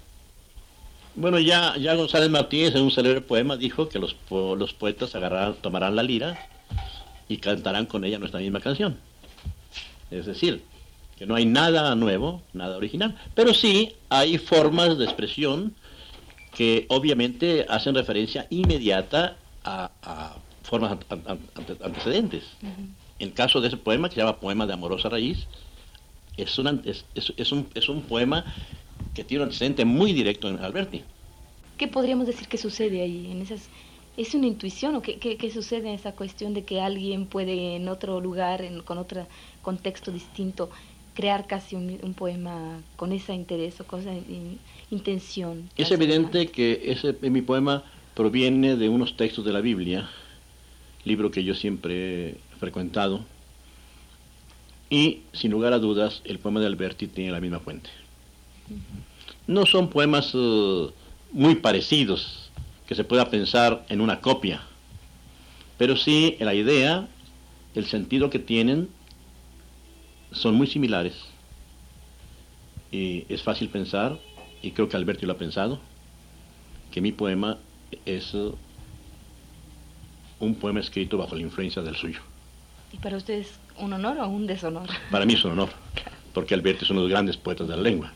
Bueno, 1.17 1.39
ya, 1.39 1.77
ya 1.77 1.95
González 1.95 2.29
Martínez 2.29 2.75
en 2.75 2.83
un 2.83 2.91
célebre 2.91 3.21
poema 3.21 3.57
dijo 3.57 3.89
que 3.89 3.99
los, 3.99 4.17
los 4.31 4.75
poetas 4.75 5.15
agarrarán, 5.15 5.55
tomarán 5.55 5.95
la 5.95 6.03
lira 6.03 6.49
y 7.29 7.37
cantarán 7.37 7.87
con 7.87 8.05
ella 8.05 8.19
nuestra 8.19 8.41
misma 8.41 8.61
canción. 8.61 8.99
Es 10.11 10.27
decir, 10.27 10.63
que 11.17 11.27
no 11.27 11.37
hay 11.37 11.47
nada 11.47 11.95
nuevo, 11.95 12.43
nada 12.53 12.77
original, 12.77 13.17
pero 13.35 13.55
sí 13.55 13.95
hay 14.09 14.39
formas 14.39 14.99
de 14.99 15.05
expresión 15.05 15.75
que 16.55 16.87
obviamente 16.89 17.67
hacen 17.69 17.95
referencia 17.95 18.47
inmediata 18.51 19.37
a, 19.65 20.37
formas 20.63 20.97
antecedentes. 21.83 22.45
En 22.63 23.04
el 23.19 23.33
caso 23.33 23.61
de 23.61 23.69
ese 23.69 23.77
poema, 23.77 24.09
que 24.09 24.17
se 24.17 24.21
llama 24.21 24.41
Poema 24.41 24.67
de 24.67 24.73
Amorosa 24.73 25.09
Raíz, 25.09 25.47
es, 26.37 26.59
es, 27.15 27.53
un, 27.53 27.69
es 27.75 27.89
un 27.89 28.03
poema 28.03 28.45
que 29.15 29.25
tiene 29.25 29.43
un 29.43 29.49
antecedente 29.49 29.85
muy 29.85 30.13
directo 30.13 30.49
en 30.49 30.59
Alberti. 30.59 31.03
¿Qué 31.79 31.89
podríamos 31.89 32.27
decir 32.27 32.49
que 32.49 32.59
sucede 32.59 33.03
ahí? 33.03 33.31
En 33.31 33.43
esas, 33.43 33.69
¿Es 34.17 34.35
una 34.35 34.47
intuición 34.47 34.95
o 34.95 35.03
qué, 35.03 35.19
qué, 35.19 35.51
sucede 35.51 35.89
en 35.89 35.95
esa 35.95 36.13
cuestión 36.13 36.55
de 36.55 36.63
que 36.63 36.81
alguien 36.81 37.27
puede 37.27 37.75
en 37.75 37.89
otro 37.89 38.21
lugar, 38.21 38.63
en, 38.63 38.81
con 38.83 38.99
otro 38.99 39.27
contexto 39.61 40.13
distinto, 40.13 40.71
crear 41.15 41.49
casi 41.49 41.75
un, 41.75 42.15
poema 42.15 42.81
con 42.97 43.13
ese 43.13 43.35
interés 43.35 43.81
o 43.81 43.85
con 43.85 44.01
esa 44.01 44.15
intención? 44.91 45.69
Es 45.77 45.91
evidente 45.91 46.47
que 46.47 46.93
ese, 46.93 47.17
mi 47.29 47.43
poema 47.43 47.83
proviene 48.15 48.77
de 48.77 48.89
unos 48.89 49.17
textos 49.17 49.45
de 49.45 49.53
la 49.53 49.61
Biblia, 49.61 50.09
libro 51.05 51.33
que 51.33 51.43
yo 51.43 51.57
siempre 51.57 52.37
frecuentado. 52.55 53.25
Y, 54.91 55.23
sin 55.33 55.51
lugar 55.51 55.73
a 55.73 55.79
dudas, 55.79 56.23
el 56.25 56.39
poema 56.39 56.61
de 56.61 56.67
Alberti 56.67 57.09
tiene 57.09 57.33
la 57.33 57.41
misma 57.41 57.61
fuente. 57.61 57.91
No 59.47 59.67
son 59.67 59.91
poemas 59.91 60.33
eh, 60.35 60.91
muy 61.33 61.57
parecidos, 61.57 62.51
que 62.87 62.95
se 62.95 63.05
pueda 63.05 63.31
pensar 63.31 63.85
en 63.89 64.01
una 64.01 64.21
copia, 64.21 64.63
pero 65.79 65.97
sí 65.97 66.37
la 66.41 66.55
idea, 66.55 67.09
el 67.75 67.87
sentido 67.87 68.31
que 68.31 68.39
tienen, 68.39 68.89
son 70.33 70.55
muy 70.55 70.67
similares. 70.67 71.15
Y 72.93 73.25
es 73.29 73.43
fácil 73.43 73.69
pensar, 73.69 74.19
y 74.63 74.71
creo 74.71 74.89
que 74.89 74.97
Alberti 74.97 75.27
lo 75.27 75.33
ha 75.33 75.39
pensado, 75.39 75.81
que 76.93 77.01
mi 77.01 77.13
poema 77.13 77.59
es 78.07 78.35
eh, 78.35 78.53
un 80.41 80.55
poema 80.55 80.81
escrito 80.81 81.19
bajo 81.19 81.35
la 81.35 81.43
influencia 81.43 81.83
del 81.83 81.97
suyo. 81.97 82.21
¿Y 82.95 82.99
para 82.99 83.17
ustedes 83.17 83.59
un 83.77 83.93
honor 83.93 84.19
o 84.21 84.29
un 84.29 84.47
deshonor? 84.47 84.89
Para 85.11 85.27
mí 85.27 85.35
es 85.35 85.45
un 85.45 85.51
honor, 85.53 85.71
porque 86.33 86.55
Alberti 86.55 86.85
es 86.85 86.91
uno 86.91 87.01
de 87.01 87.09
los 87.09 87.11
grandes 87.11 87.37
poetas 87.37 87.67
de 87.67 87.77
la 87.77 87.83
lengua. 87.83 88.13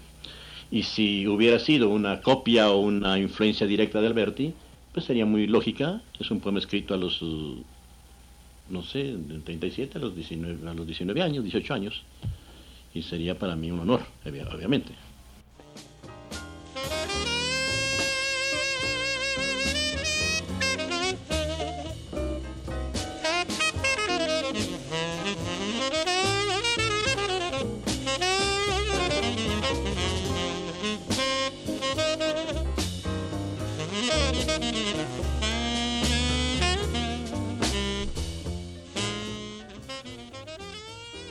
Y 0.70 0.84
si 0.84 1.26
hubiera 1.26 1.58
sido 1.58 1.88
una 1.88 2.20
copia 2.20 2.70
o 2.70 2.78
una 2.78 3.18
influencia 3.18 3.66
directa 3.66 4.00
de 4.00 4.06
Alberti, 4.06 4.54
pues 4.92 5.04
sería 5.04 5.26
muy 5.26 5.48
lógica. 5.48 6.00
Es 6.20 6.30
un 6.30 6.38
poema 6.38 6.60
escrito 6.60 6.94
a 6.94 6.96
los, 6.96 7.20
no 8.68 8.82
sé, 8.84 9.16
de 9.16 9.40
37 9.40 9.98
a 9.98 10.00
los 10.00 10.14
19, 10.14 10.70
a 10.70 10.74
los 10.74 10.86
19 10.86 11.22
años, 11.22 11.42
18 11.42 11.74
años. 11.74 12.02
Y 12.94 13.02
sería 13.02 13.36
para 13.36 13.56
mí 13.56 13.72
un 13.72 13.80
honor, 13.80 14.02
obviamente. 14.24 14.92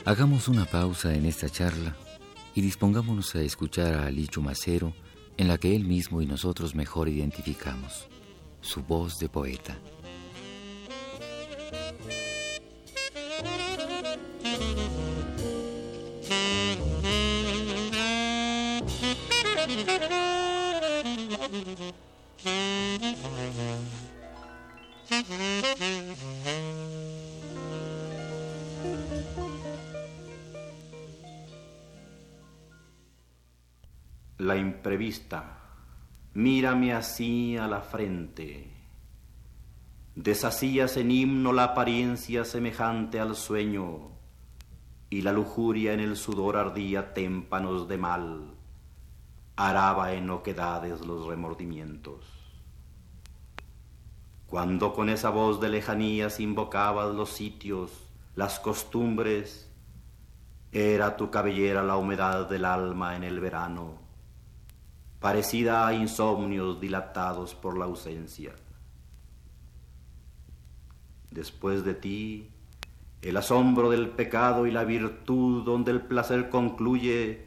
Hagamos 0.08 0.48
una 0.48 0.64
pausa 0.64 1.14
en 1.14 1.26
esta 1.26 1.50
charla 1.50 1.94
y 2.54 2.62
dispongámonos 2.62 3.34
a 3.34 3.42
escuchar 3.42 3.92
a 3.92 4.06
Alicho 4.06 4.40
Macero 4.40 4.94
en 5.36 5.48
la 5.48 5.58
que 5.58 5.76
él 5.76 5.84
mismo 5.84 6.22
y 6.22 6.26
nosotros 6.26 6.74
mejor 6.74 7.10
identificamos, 7.10 8.08
su 8.62 8.82
voz 8.82 9.18
de 9.18 9.28
poeta. 9.28 9.76
Mírame 36.34 36.92
así 36.92 37.56
a 37.56 37.66
la 37.66 37.80
frente. 37.80 38.70
Deshacías 40.14 40.96
en 40.96 41.10
himno 41.10 41.52
la 41.52 41.64
apariencia 41.64 42.44
semejante 42.44 43.18
al 43.18 43.34
sueño, 43.34 44.10
y 45.10 45.22
la 45.22 45.32
lujuria 45.32 45.94
en 45.94 46.00
el 46.00 46.16
sudor 46.16 46.56
ardía 46.56 47.14
témpanos 47.14 47.88
de 47.88 47.98
mal, 47.98 48.54
araba 49.56 50.12
en 50.12 50.30
oquedades 50.30 51.04
los 51.04 51.26
remordimientos. 51.26 52.24
Cuando 54.46 54.92
con 54.92 55.08
esa 55.08 55.30
voz 55.30 55.60
de 55.60 55.68
lejanías 55.70 56.40
invocabas 56.40 57.14
los 57.14 57.30
sitios, 57.30 57.90
las 58.36 58.60
costumbres, 58.60 59.70
era 60.72 61.16
tu 61.16 61.30
cabellera 61.30 61.82
la 61.82 61.96
humedad 61.96 62.48
del 62.48 62.64
alma 62.64 63.16
en 63.16 63.24
el 63.24 63.40
verano 63.40 64.07
parecida 65.20 65.86
a 65.86 65.94
insomnios 65.94 66.80
dilatados 66.80 67.54
por 67.54 67.76
la 67.76 67.86
ausencia. 67.86 68.52
Después 71.30 71.84
de 71.84 71.94
ti, 71.94 72.50
el 73.22 73.36
asombro 73.36 73.90
del 73.90 74.10
pecado 74.10 74.66
y 74.66 74.70
la 74.70 74.84
virtud 74.84 75.64
donde 75.64 75.90
el 75.90 76.02
placer 76.02 76.48
concluye, 76.50 77.46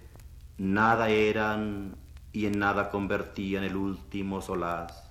nada 0.58 1.10
eran 1.10 1.96
y 2.34 2.46
en 2.46 2.60
nada 2.60 2.90
convertían 2.90 3.64
el 3.64 3.76
último 3.76 4.42
solaz, 4.42 5.10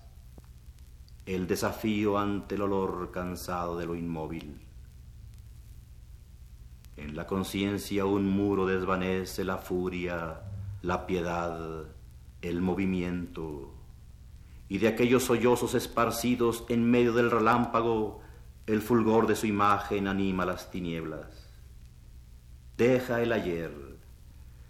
el 1.27 1.47
desafío 1.47 2.19
ante 2.19 2.55
el 2.55 2.63
olor 2.63 3.11
cansado 3.11 3.79
de 3.79 3.87
lo 3.87 3.95
inmóvil. 3.95 4.61
En 6.97 7.17
la 7.17 7.27
conciencia 7.27 8.05
un 8.05 8.29
muro 8.29 8.67
desvanece 8.67 9.45
la 9.45 9.57
furia, 9.57 10.43
la 10.83 11.07
piedad, 11.07 11.87
el 12.43 12.61
movimiento, 12.61 13.75
y 14.69 14.79
de 14.79 14.89
aquellos 14.89 15.25
sollozos 15.25 15.75
esparcidos 15.75 16.65
en 16.69 16.89
medio 16.89 17.13
del 17.13 17.31
relámpago, 17.31 18.21
el 18.67 18.81
fulgor 18.81 19.27
de 19.27 19.37
su 19.37 19.47
imagen 19.47 20.07
anima 20.07 20.47
las 20.47 20.71
tinieblas. 20.71 21.49
Deja 22.77 23.21
el 23.21 23.33
ayer, 23.33 23.73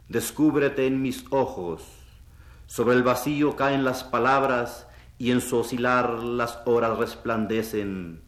descúbrete 0.08 0.86
en 0.86 1.02
mis 1.02 1.24
ojos, 1.30 1.82
sobre 2.66 2.96
el 2.96 3.02
vacío 3.02 3.56
caen 3.56 3.84
las 3.84 4.04
palabras 4.04 4.86
y 5.18 5.32
en 5.32 5.40
su 5.40 5.58
oscilar 5.58 6.22
las 6.22 6.60
horas 6.64 6.96
resplandecen 6.96 8.22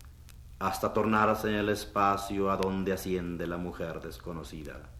hasta 0.59 0.93
tornarse 0.93 1.49
en 1.49 1.55
el 1.55 1.69
espacio 1.71 2.51
a 2.51 2.57
donde 2.57 2.93
asciende 2.93 3.47
la 3.47 3.57
mujer 3.57 4.01
desconocida. 4.01 4.91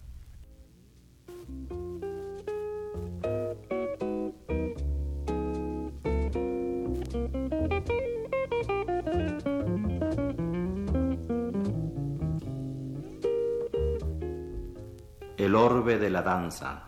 De 15.99 16.11
la 16.11 16.23
danza 16.23 16.83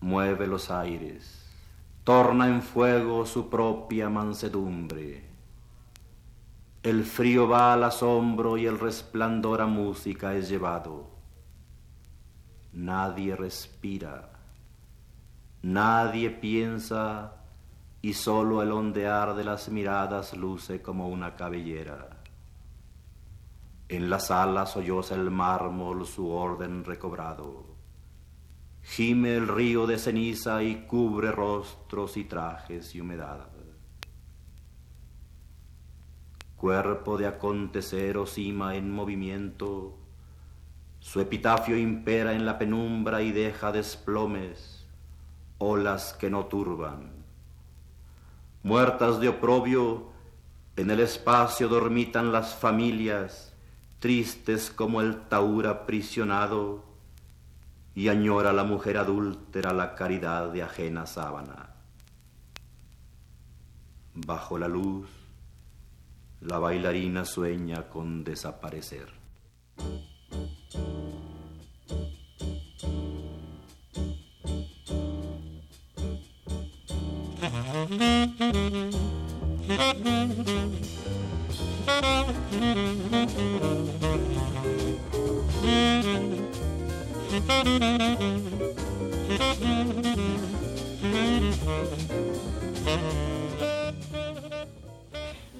mueve 0.00 0.46
los 0.46 0.70
aires, 0.70 1.50
torna 2.04 2.46
en 2.48 2.62
fuego 2.62 3.26
su 3.26 3.50
propia 3.50 4.08
mansedumbre 4.08 5.28
el 6.88 7.04
frío 7.04 7.48
va 7.48 7.74
al 7.74 7.84
asombro 7.84 8.56
y 8.56 8.66
el 8.66 8.78
resplandor 8.78 9.60
a 9.60 9.66
música 9.66 10.34
es 10.34 10.48
llevado. 10.48 11.10
Nadie 12.72 13.34
respira, 13.34 14.30
nadie 15.60 16.30
piensa 16.30 17.32
y 18.00 18.12
solo 18.14 18.62
el 18.62 18.70
ondear 18.70 19.34
de 19.34 19.42
las 19.42 19.68
miradas 19.68 20.36
luce 20.36 20.80
como 20.80 21.08
una 21.08 21.34
cabellera. 21.34 22.17
En 23.88 24.10
la 24.10 24.20
sala 24.20 24.66
solloza 24.66 25.14
el 25.14 25.30
mármol 25.30 26.06
su 26.06 26.30
orden 26.30 26.84
recobrado. 26.84 27.64
Gime 28.82 29.36
el 29.36 29.48
río 29.48 29.86
de 29.86 29.98
ceniza 29.98 30.62
y 30.62 30.86
cubre 30.86 31.32
rostros 31.32 32.16
y 32.16 32.24
trajes 32.24 32.94
y 32.94 33.00
humedad 33.00 33.48
cuerpo 36.58 37.16
de 37.16 37.26
acontecer 37.26 38.18
o 38.18 38.26
cima 38.26 38.74
en 38.74 38.90
movimiento, 38.90 39.96
su 40.98 41.20
epitafio 41.20 41.78
impera 41.78 42.32
en 42.32 42.44
la 42.44 42.58
penumbra 42.58 43.22
y 43.22 43.30
deja 43.30 43.70
desplomes, 43.70 44.84
olas 45.58 46.14
que 46.14 46.28
no 46.28 46.46
turban. 46.46 47.12
Muertas 48.64 49.20
de 49.20 49.28
oprobio, 49.28 50.08
en 50.74 50.90
el 50.90 50.98
espacio 50.98 51.68
dormitan 51.68 52.32
las 52.32 52.56
familias, 52.56 53.54
tristes 53.98 54.70
como 54.70 55.00
el 55.00 55.22
taur 55.28 55.66
aprisionado, 55.66 56.84
y 57.94 58.08
añora 58.08 58.52
la 58.52 58.62
mujer 58.62 58.96
adúltera 58.96 59.72
la 59.72 59.96
caridad 59.96 60.52
de 60.52 60.62
ajena 60.62 61.04
sábana. 61.04 61.70
Bajo 64.14 64.56
la 64.56 64.68
luz, 64.68 65.08
la 66.40 66.60
bailarina 66.60 67.24
sueña 67.24 67.88
con 67.88 68.22
desaparecer. 68.22 69.08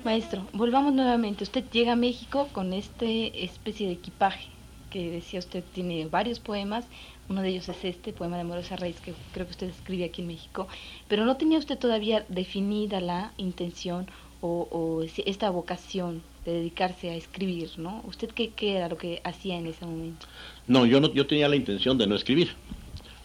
Maestro, 0.05 0.47
volvamos 0.53 0.95
nuevamente. 0.95 1.45
Usted 1.45 1.65
llega 1.71 1.93
a 1.93 1.97
México 1.97 2.49
con 2.53 2.73
este 2.73 3.45
especie 3.45 3.87
de 3.87 3.93
equipaje 3.93 4.49
que 4.91 5.11
decía 5.11 5.39
usted 5.39 5.63
tiene 5.75 6.07
varios 6.07 6.41
poemas, 6.41 6.87
uno 7.29 7.43
de 7.43 7.51
ellos 7.51 7.69
es 7.69 7.85
este, 7.85 8.13
poema 8.13 8.37
de 8.37 8.43
Amorosa 8.43 8.77
Reis, 8.77 9.01
que 9.01 9.13
creo 9.33 9.47
que 9.47 9.53
usted 9.53 9.69
escribe 9.69 10.05
aquí 10.05 10.23
en 10.23 10.29
México, 10.29 10.67
pero 11.09 11.25
no 11.25 11.37
tenía 11.37 11.59
usted 11.59 11.79
todavía 11.79 12.25
definida 12.29 13.01
la 13.01 13.33
intención 13.37 14.07
o, 14.41 15.03
esta 15.27 15.51
vocación 15.51 16.23
de 16.45 16.53
dedicarse 16.53 17.11
a 17.11 17.15
escribir, 17.15 17.71
¿no? 17.77 18.03
¿Usted 18.07 18.31
qué, 18.31 18.51
qué, 18.51 18.77
era 18.77 18.89
lo 18.89 18.97
que 18.97 19.21
hacía 19.25 19.57
en 19.57 19.67
ese 19.67 19.85
momento? 19.85 20.27
No, 20.67 20.87
yo, 20.87 21.01
no, 21.01 21.13
yo 21.13 21.27
tenía 21.27 21.49
la 21.49 21.57
intención 21.57 21.99
de 21.99 22.07
no 22.07 22.15
escribir, 22.15 22.51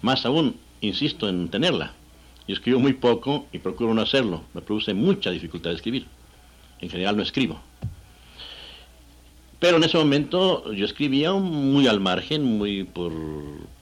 más 0.01 0.25
aún, 0.25 0.55
insisto 0.81 1.29
en 1.29 1.49
tenerla. 1.49 1.93
Yo 2.47 2.55
escribo 2.55 2.79
muy 2.79 2.93
poco 2.93 3.45
y 3.51 3.59
procuro 3.59 3.93
no 3.93 4.01
hacerlo, 4.01 4.43
me 4.53 4.61
produce 4.61 4.93
mucha 4.93 5.31
dificultad 5.31 5.69
de 5.69 5.75
escribir 5.77 6.05
en 6.83 6.89
general 6.89 7.17
no 7.17 7.23
escribo. 7.23 7.59
Pero 9.59 9.77
en 9.77 9.83
ese 9.83 9.97
momento 9.97 10.71
yo 10.73 10.85
escribía 10.85 11.31
muy 11.33 11.87
al 11.87 12.01
margen, 12.01 12.43
muy 12.43 12.83
por 12.83 13.13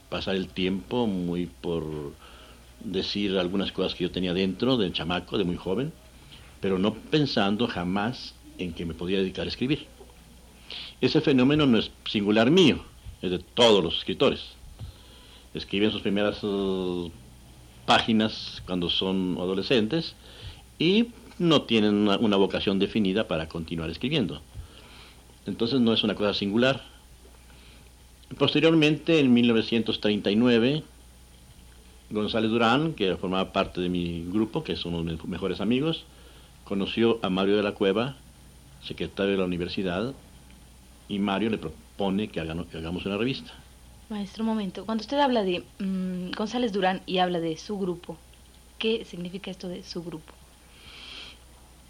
pasar 0.09 0.35
el 0.35 0.47
tiempo, 0.47 1.07
muy 1.07 1.47
por 1.47 1.83
decir 2.83 3.37
algunas 3.37 3.71
cosas 3.71 3.95
que 3.95 4.03
yo 4.03 4.11
tenía 4.11 4.33
dentro 4.33 4.77
del 4.77 4.93
chamaco, 4.93 5.37
de 5.37 5.43
muy 5.43 5.57
joven, 5.57 5.91
pero 6.61 6.77
no 6.77 6.93
pensando 6.93 7.67
jamás 7.67 8.35
en 8.57 8.73
que 8.73 8.85
me 8.85 8.93
podía 8.93 9.17
dedicar 9.17 9.45
a 9.45 9.49
escribir. 9.49 9.87
Ese 11.01 11.19
fenómeno 11.19 11.65
no 11.65 11.79
es 11.79 11.91
singular 12.05 12.51
mío, 12.51 12.85
es 13.21 13.31
de 13.31 13.39
todos 13.39 13.83
los 13.83 13.97
escritores. 13.97 14.41
Escriben 15.53 15.91
sus 15.91 16.01
primeras 16.01 16.41
uh, 16.43 17.11
páginas 17.85 18.61
cuando 18.65 18.89
son 18.89 19.35
adolescentes 19.39 20.15
y 20.79 21.07
no 21.39 21.63
tienen 21.63 22.07
una, 22.07 22.37
vocación 22.37 22.77
definida 22.77 23.27
para 23.27 23.49
continuar 23.49 23.89
escribiendo. 23.89 24.41
Entonces 25.47 25.79
no 25.81 25.91
es 25.91 26.03
una 26.03 26.15
cosa 26.15 26.35
singular. 26.35 26.83
Posteriormente, 28.37 29.19
en 29.19 29.33
1939, 29.33 30.83
González 32.11 32.51
Durán, 32.51 32.93
que 32.93 33.17
formaba 33.17 33.51
parte 33.51 33.81
de 33.81 33.89
mi 33.89 34.23
grupo, 34.31 34.63
que 34.63 34.73
es 34.73 34.85
uno 34.85 35.03
de 35.03 35.13
mis 35.13 35.25
mejores 35.25 35.59
amigos, 35.59 36.05
conoció 36.63 37.19
a 37.21 37.29
Mario 37.29 37.57
de 37.57 37.63
la 37.63 37.73
Cueva, 37.73 38.15
secretario 38.83 39.33
de 39.33 39.37
la 39.37 39.45
universidad, 39.45 40.13
y 41.07 41.19
Mario 41.19 41.49
le 41.49 41.57
propone 41.57 42.29
que, 42.29 42.39
hagamos 42.39 43.05
una 43.05 43.17
revista. 43.17 43.51
Maestro, 44.09 44.43
un 44.43 44.49
momento. 44.49 44.85
Cuando 44.85 45.01
usted 45.01 45.19
habla 45.19 45.43
de 45.43 45.63
mm, 45.79 46.31
González 46.37 46.73
Durán 46.73 47.01
y 47.05 47.19
habla 47.19 47.39
de 47.39 47.57
su 47.57 47.77
grupo, 47.77 48.17
¿qué 48.77 49.05
significa 49.05 49.51
esto 49.51 49.67
de 49.67 49.83
su 49.83 50.03
grupo? 50.03 50.33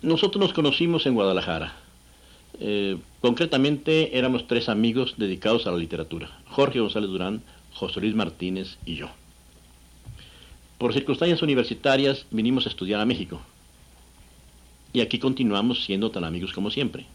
Nosotros 0.02 0.42
nos 0.42 0.54
conocimos 0.54 1.06
en 1.06 1.14
Guadalajara. 1.14 1.74
Eh, 2.60 2.98
concretamente 3.22 4.18
éramos 4.18 4.48
tres 4.48 4.70
amigos 4.70 5.16
dedicados 5.18 5.68
a 5.68 5.72
la 5.72 5.78
literatura. 5.78 6.30
Jorge 6.50 6.80
González 6.80 7.10
Durán, 7.10 7.42
José 7.74 8.02
Luis 8.02 8.16
Martínez 8.16 8.78
y 8.86 8.96
yo. 8.96 9.10
Por 10.78 10.94
circunstancias 10.94 11.42
universitarias 11.42 12.26
vinimos 12.32 12.66
a 12.66 12.70
estudiar 12.70 13.00
a 13.00 13.06
México. 13.06 13.40
Y 14.94 15.02
aquí 15.02 15.20
continuamos 15.20 15.86
siendo 15.86 16.12
tan 16.12 16.24
amigos 16.24 16.54
como 16.54 16.70
siempre. 16.70 17.06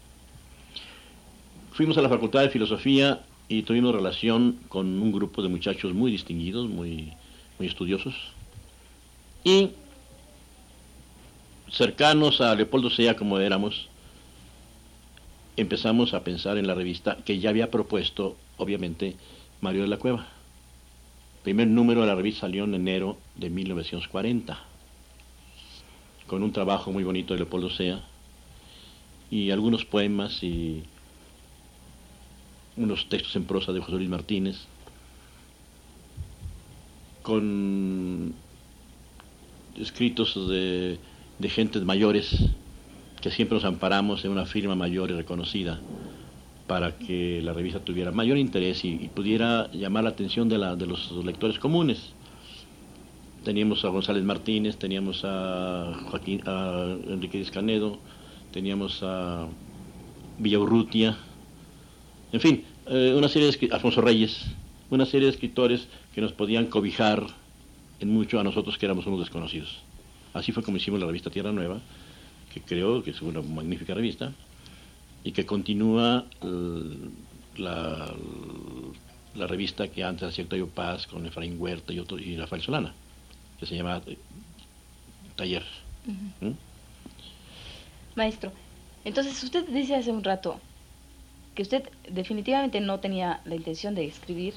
Fuimos 1.73 1.97
a 1.97 2.01
la 2.01 2.09
Facultad 2.09 2.41
de 2.41 2.49
Filosofía 2.49 3.21
y 3.47 3.61
tuvimos 3.61 3.93
relación 3.93 4.59
con 4.67 4.87
un 4.99 5.11
grupo 5.11 5.43
de 5.43 5.49
muchachos 5.49 5.93
muy 5.93 6.11
distinguidos, 6.11 6.67
muy, 6.67 7.13
muy 7.59 7.67
estudiosos. 7.67 8.15
Y 9.43 9.69
cercanos 11.69 12.41
a 12.41 12.55
Leopoldo 12.55 12.89
Sea 12.89 13.15
como 13.15 13.39
éramos, 13.39 13.87
empezamos 15.55 16.13
a 16.13 16.23
pensar 16.23 16.57
en 16.57 16.67
la 16.67 16.75
revista 16.75 17.17
que 17.25 17.39
ya 17.39 17.49
había 17.49 17.71
propuesto, 17.71 18.35
obviamente, 18.57 19.15
Mario 19.61 19.83
de 19.83 19.87
la 19.87 19.97
Cueva. 19.97 20.27
primer 21.43 21.67
número 21.67 22.01
de 22.01 22.07
la 22.07 22.15
revista 22.15 22.41
salió 22.41 22.65
en 22.65 22.73
enero 22.73 23.17
de 23.35 23.49
1940, 23.49 24.59
con 26.27 26.43
un 26.43 26.51
trabajo 26.51 26.91
muy 26.91 27.03
bonito 27.03 27.33
de 27.33 27.39
Leopoldo 27.39 27.69
Sea 27.69 28.03
y 29.31 29.51
algunos 29.51 29.85
poemas 29.85 30.43
y 30.43 30.83
unos 32.75 33.09
textos 33.09 33.35
en 33.35 33.45
prosa 33.45 33.71
de 33.71 33.79
José 33.79 33.93
Luis 33.93 34.09
Martínez, 34.09 34.57
con 37.23 38.33
escritos 39.77 40.47
de, 40.47 40.99
de 41.39 41.49
gentes 41.49 41.83
mayores 41.83 42.49
que 43.21 43.31
siempre 43.31 43.55
nos 43.55 43.65
amparamos 43.65 44.23
en 44.25 44.31
una 44.31 44.45
firma 44.45 44.75
mayor 44.75 45.09
y 45.11 45.13
reconocida 45.13 45.79
para 46.67 46.97
que 46.97 47.41
la 47.41 47.53
revista 47.53 47.79
tuviera 47.79 48.11
mayor 48.11 48.37
interés 48.37 48.83
y, 48.83 49.09
pudiera 49.13 49.71
llamar 49.71 50.03
la 50.03 50.11
atención 50.11 50.49
de, 50.49 50.57
la, 50.57 50.75
de 50.75 50.85
los 50.85 51.11
lectores 51.25 51.59
comunes. 51.59 52.13
Teníamos 53.47 53.85
a 53.85 53.87
González 53.87 54.25
Martínez, 54.25 54.75
teníamos 54.75 55.21
a, 55.23 55.93
Joaquín, 56.11 56.41
a 56.45 56.97
Enrique 57.07 57.41
Canedo, 57.45 57.97
teníamos 58.51 59.01
a 59.03 59.47
Villaurrutia, 60.37 61.17
en 62.33 62.41
fin, 62.41 62.65
eh, 62.87 63.13
una 63.15 63.29
serie 63.29 63.49
de 63.49 63.69
Alfonso 63.71 64.01
Reyes, 64.01 64.47
una 64.89 65.05
serie 65.05 65.27
de 65.27 65.31
escritores 65.31 65.87
que 66.13 66.19
nos 66.19 66.33
podían 66.33 66.65
cobijar 66.65 67.25
en 68.01 68.13
mucho 68.13 68.37
a 68.37 68.43
nosotros 68.43 68.77
que 68.77 68.85
éramos 68.85 69.07
unos 69.07 69.21
desconocidos. 69.21 69.77
Así 70.33 70.51
fue 70.51 70.61
como 70.61 70.75
hicimos 70.75 70.99
la 70.99 71.05
revista 71.05 71.29
Tierra 71.29 71.53
Nueva, 71.53 71.79
que 72.53 72.59
creo 72.59 73.01
que 73.01 73.11
es 73.11 73.21
una 73.21 73.41
magnífica 73.41 73.93
revista, 73.93 74.33
y 75.23 75.31
que 75.31 75.45
continúa 75.45 76.25
eh, 76.41 76.97
la, 77.55 78.13
la, 79.35 79.47
revista 79.47 79.87
que 79.87 80.03
antes 80.03 80.27
hacía 80.27 80.43
Octavio 80.43 80.67
Paz 80.67 81.07
con 81.07 81.25
Efraín 81.25 81.55
Huerta 81.57 81.93
y, 81.93 81.99
otro, 81.99 82.19
y 82.19 82.35
Rafael 82.35 82.61
Solana, 82.61 82.93
que 83.59 83.65
se 83.65 83.75
llama 83.75 84.01
eh, 84.05 84.17
Taller. 85.35 85.63
¿Mm? 86.41 86.51
Maestro, 88.15 88.51
entonces 89.05 89.41
usted 89.43 89.67
dice 89.67 89.95
hace 89.95 90.11
un 90.11 90.23
rato 90.23 90.59
que 91.55 91.63
usted 91.63 91.89
definitivamente 92.09 92.79
no 92.81 92.99
tenía 92.99 93.41
la 93.45 93.55
intención 93.55 93.95
de 93.95 94.05
escribir, 94.05 94.53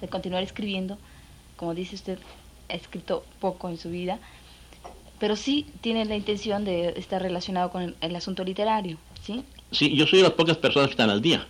de 0.00 0.08
continuar 0.08 0.42
escribiendo, 0.42 0.98
como 1.56 1.74
dice 1.74 1.94
usted, 1.94 2.18
ha 2.68 2.74
escrito 2.74 3.24
poco 3.40 3.68
en 3.68 3.78
su 3.78 3.90
vida, 3.90 4.18
pero 5.18 5.36
sí 5.36 5.66
tiene 5.80 6.04
la 6.04 6.16
intención 6.16 6.64
de 6.64 6.88
estar 6.96 7.22
relacionado 7.22 7.70
con 7.70 7.94
el, 8.00 8.16
asunto 8.16 8.44
literario, 8.44 8.98
¿sí? 9.22 9.44
Sí, 9.70 9.96
yo 9.96 10.06
soy 10.06 10.18
de 10.18 10.24
las 10.24 10.32
pocas 10.32 10.56
personas 10.56 10.88
que 10.88 10.92
están 10.92 11.10
al 11.10 11.22
día. 11.22 11.46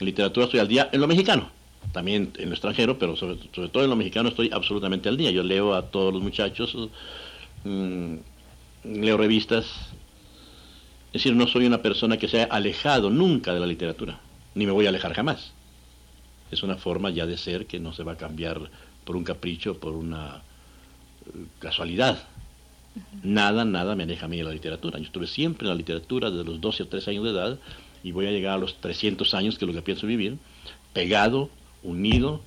En 0.00 0.06
literatura 0.06 0.46
estoy 0.46 0.60
al 0.60 0.68
día 0.68 0.88
en 0.92 1.00
lo 1.00 1.06
mexicano, 1.06 1.50
también 1.96 2.30
en 2.36 2.50
lo 2.50 2.54
extranjero, 2.54 2.98
pero 2.98 3.16
sobre, 3.16 3.36
todo 3.70 3.82
en 3.82 3.88
lo 3.88 3.96
mexicano 3.96 4.28
estoy 4.28 4.50
absolutamente 4.52 5.08
al 5.08 5.16
día. 5.16 5.30
Yo 5.30 5.42
leo 5.42 5.72
a 5.72 5.80
todos 5.80 6.12
los 6.12 6.22
muchachos, 6.22 6.76
mm, 7.64 8.16
leo 8.84 9.16
revistas. 9.16 9.64
Es 11.06 11.22
decir, 11.22 11.34
no 11.34 11.46
soy 11.46 11.64
una 11.64 11.80
persona 11.80 12.18
que 12.18 12.28
se 12.28 12.42
haya 12.42 12.52
alejado 12.52 13.08
nunca 13.08 13.54
de 13.54 13.60
la 13.60 13.66
literatura, 13.66 14.20
ni 14.54 14.66
me 14.66 14.72
voy 14.72 14.84
a 14.84 14.90
alejar 14.90 15.14
jamás. 15.14 15.52
Es 16.50 16.62
una 16.62 16.76
forma 16.76 17.08
ya 17.08 17.24
de 17.24 17.38
ser 17.38 17.64
que 17.64 17.80
no 17.80 17.94
se 17.94 18.02
va 18.02 18.12
a 18.12 18.16
cambiar 18.18 18.60
por 19.06 19.16
un 19.16 19.24
capricho, 19.24 19.78
por 19.80 19.94
una 19.94 20.42
eh, 21.24 21.46
casualidad. 21.60 22.18
Nada, 23.22 23.64
nada 23.64 23.96
me 23.96 24.02
aleja 24.02 24.26
a 24.26 24.28
mí 24.28 24.36
de 24.36 24.44
la 24.44 24.52
literatura. 24.52 24.98
Yo 24.98 25.06
estuve 25.06 25.26
siempre 25.26 25.64
en 25.64 25.70
la 25.70 25.76
literatura 25.76 26.30
desde 26.30 26.44
los 26.44 26.60
12 26.60 26.82
o 26.82 26.88
13 26.88 27.12
años 27.12 27.24
de 27.24 27.30
edad 27.30 27.58
y 28.02 28.12
voy 28.12 28.26
a 28.26 28.32
llegar 28.32 28.56
a 28.56 28.58
los 28.58 28.74
300 28.82 29.32
años, 29.32 29.56
que 29.56 29.64
es 29.64 29.66
lo 29.66 29.74
que 29.74 29.80
pienso 29.80 30.06
vivir, 30.06 30.36
pegado, 30.92 31.48
unido 31.86 32.42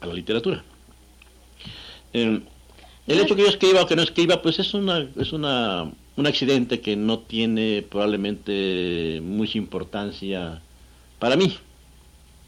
a 0.00 0.06
la 0.06 0.14
literatura. 0.14 0.62
Eh, 2.12 2.40
el 3.06 3.20
hecho 3.20 3.36
que 3.36 3.42
yo 3.42 3.48
escriba 3.48 3.82
o 3.82 3.86
que 3.86 3.96
no 3.96 4.02
escriba, 4.02 4.40
pues 4.40 4.58
es 4.58 4.72
una, 4.72 5.06
es 5.16 5.32
una, 5.32 5.90
un 6.16 6.26
accidente 6.26 6.80
que 6.80 6.96
no 6.96 7.18
tiene 7.18 7.82
probablemente 7.82 9.20
mucha 9.22 9.58
importancia 9.58 10.62
para 11.18 11.36
mí. 11.36 11.58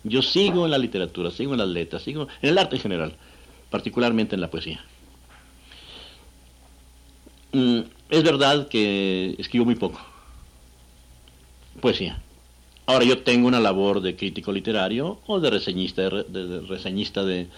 Yo 0.05 0.23
sigo 0.23 0.65
en 0.65 0.71
la 0.71 0.79
literatura, 0.79 1.31
sigo 1.31 1.53
en 1.53 1.59
las 1.59 1.69
letras, 1.69 2.03
sigo 2.03 2.29
en 2.41 2.51
el 2.51 2.59
arte 2.59 2.77
en 2.77 2.83
general, 2.83 3.17
particularmente 3.71 4.35
en 4.35 4.41
la 4.41 4.51
poesía. 4.51 4.83
Mm, 7.53 7.81
es 8.11 8.23
verdad 8.23 8.69
que 8.69 9.35
escribo 9.39 9.65
muy 9.65 9.75
poco. 9.75 10.01
Poesía. 11.81 12.23
Ahora 12.89 13.05
yo 13.05 13.19
tengo 13.19 13.49
una 13.49 13.59
labor 13.59 14.01
de 14.01 14.15
crítico 14.15 14.53
literario 14.53 15.19
o 15.27 15.41
de 15.41 15.51
reseñista 15.51 16.03
de, 16.09 16.61
reseñista 16.69 17.25
de, 17.25 17.49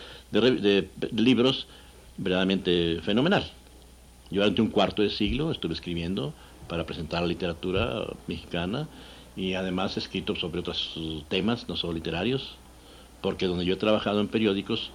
libros 1.12 1.66
verdaderamente 2.16 3.00
fenomenal. 3.02 3.44
Yo 4.30 4.40
durante 4.40 4.62
un 4.62 4.68
cuarto 4.68 5.02
de 5.02 5.10
siglo 5.10 5.50
estuve 5.52 5.74
escribiendo 5.74 6.32
para 6.66 6.86
presentar 6.86 7.20
la 7.20 7.28
literatura 7.28 8.06
mexicana 8.26 8.88
y 9.36 9.52
además 9.52 9.96
he 9.96 10.00
escrito 10.00 10.34
sobre 10.34 10.60
otros 10.60 10.98
temas, 11.28 11.68
no 11.68 11.76
solo 11.76 11.92
literarios, 11.92 12.56
porque 13.20 13.46
donde 13.46 13.66
yo 13.66 13.74
he 13.74 13.76
trabajado 13.78 14.20
en 14.20 14.28
periódicos, 14.28 14.90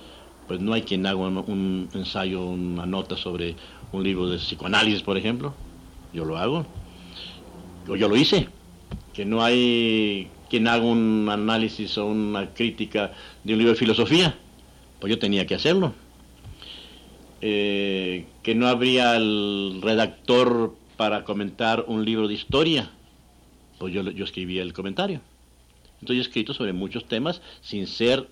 pues 0.47 0.59
no 0.59 0.73
hay 0.73 0.81
quien 0.81 1.05
haga 1.05 1.19
un 1.19 1.89
ensayo, 1.93 2.43
una 2.43 2.87
nota 2.87 3.17
sobre 3.17 3.55
un 3.91 4.03
libro 4.03 4.27
de 4.29 4.37
psicoanálisis, 4.37 5.03
por 5.03 5.15
ejemplo, 5.15 5.53
yo 6.11 6.25
lo 6.25 6.37
hago, 6.37 6.65
o 7.87 7.95
yo 7.95 8.09
lo 8.09 8.15
hice, 8.15 8.49
que 9.13 9.25
no 9.25 9.43
hay 9.43 10.29
quien 10.49 10.67
haga 10.67 10.83
un 10.83 11.27
análisis 11.29 11.97
o 11.97 12.05
una 12.05 12.53
crítica 12.53 13.11
de 13.43 13.53
un 13.53 13.59
libro 13.59 13.73
de 13.73 13.79
filosofía, 13.79 14.37
pues 14.99 15.11
yo 15.11 15.19
tenía 15.19 15.45
que 15.45 15.55
hacerlo. 15.55 15.93
Eh, 17.41 18.25
que 18.41 18.55
no 18.55 18.67
habría 18.67 19.15
el 19.17 19.79
redactor 19.81 20.75
para 20.95 21.25
comentar 21.25 21.85
un 21.87 22.05
libro 22.05 22.27
de 22.27 22.33
historia, 22.33 22.89
pues 23.79 23.93
yo, 23.93 24.01
yo 24.03 24.23
escribía 24.23 24.61
el 24.61 24.73
comentario. 24.73 25.21
Entonces 25.99 26.25
he 26.25 26.27
escrito 26.27 26.53
sobre 26.53 26.73
muchos 26.73 27.05
temas 27.05 27.41
sin 27.61 27.87
ser 27.87 28.27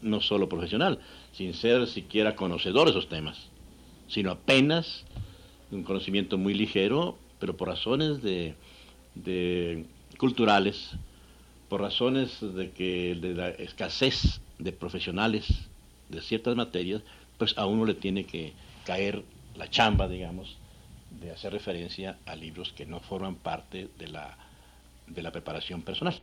no 0.00 0.20
solo 0.20 0.48
profesional, 0.48 0.98
sin 1.32 1.54
ser 1.54 1.86
siquiera 1.86 2.36
conocedor 2.36 2.86
de 2.86 2.90
esos 2.92 3.08
temas 3.08 3.52
sino 4.12 4.30
apenas 4.30 5.04
un 5.70 5.84
conocimiento 5.84 6.36
muy 6.36 6.52
ligero, 6.52 7.16
pero 7.38 7.56
por 7.56 7.68
razones 7.68 8.22
de, 8.22 8.54
culturales, 10.22 10.92
por 11.68 11.80
razones 11.80 12.38
de 12.40 12.70
que 12.70 13.16
de 13.16 13.34
la 13.34 13.48
escasez 13.48 14.40
de 14.60 14.70
profesionales 14.70 15.48
de 16.10 16.22
ciertas 16.22 16.54
materias, 16.54 17.02
pues 17.38 17.58
a 17.58 17.66
uno 17.66 17.84
le 17.84 17.94
tiene 17.94 18.22
que 18.22 18.52
caer 18.86 19.24
la 19.56 19.68
chamba, 19.68 20.06
digamos, 20.06 20.58
de 21.10 21.32
hacer 21.32 21.52
referencia 21.52 22.18
a 22.24 22.36
libros 22.36 22.72
que 22.72 22.86
no 22.86 23.00
forman 23.00 23.34
parte 23.34 23.88
de 23.98 24.06
la, 24.06 24.38
de 25.08 25.22
la 25.24 25.32
preparación 25.32 25.82
personal. 25.82 26.14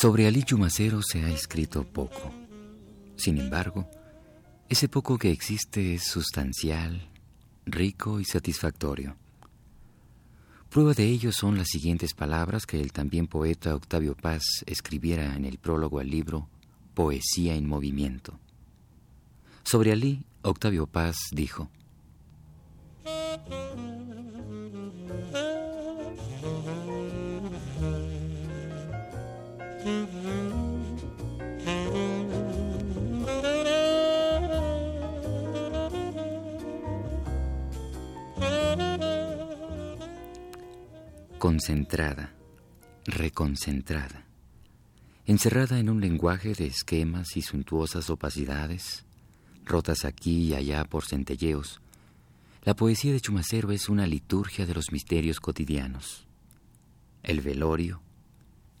Sobre 0.00 0.26
Ali 0.26 0.42
Chumacero 0.44 1.02
se 1.02 1.22
ha 1.22 1.28
escrito 1.28 1.84
poco. 1.84 2.32
Sin 3.16 3.36
embargo, 3.36 3.86
ese 4.70 4.88
poco 4.88 5.18
que 5.18 5.30
existe 5.30 5.92
es 5.94 6.04
sustancial, 6.04 7.10
rico 7.66 8.18
y 8.18 8.24
satisfactorio. 8.24 9.16
Prueba 10.70 10.94
de 10.94 11.04
ello 11.04 11.32
son 11.32 11.58
las 11.58 11.68
siguientes 11.68 12.14
palabras 12.14 12.64
que 12.64 12.80
el 12.80 12.92
también 12.92 13.26
poeta 13.26 13.74
Octavio 13.74 14.14
Paz 14.14 14.42
escribiera 14.64 15.36
en 15.36 15.44
el 15.44 15.58
prólogo 15.58 15.98
al 15.98 16.08
libro 16.08 16.48
Poesía 16.94 17.54
en 17.54 17.66
Movimiento. 17.66 18.38
Sobre 19.64 19.92
Ali, 19.92 20.24
Octavio 20.42 20.86
Paz 20.86 21.16
dijo, 21.32 21.70
concentrada, 41.40 42.32
reconcentrada. 43.06 44.26
encerrada 45.26 45.78
en 45.78 45.88
un 45.88 46.00
lenguaje 46.00 46.54
de 46.54 46.66
esquemas 46.66 47.36
y 47.36 47.42
suntuosas 47.42 48.10
opacidades, 48.10 49.04
rotas 49.70 50.04
aquí 50.04 50.48
y 50.48 50.54
allá 50.54 50.84
por 50.84 51.06
centelleos, 51.06 51.80
la 52.62 52.74
poesía 52.74 53.12
de 53.12 53.20
Chumacero 53.20 53.70
es 53.70 53.88
una 53.88 54.06
liturgia 54.06 54.66
de 54.66 54.74
los 54.74 54.92
misterios 54.92 55.40
cotidianos. 55.40 56.26
El 57.22 57.40
velorio, 57.40 58.02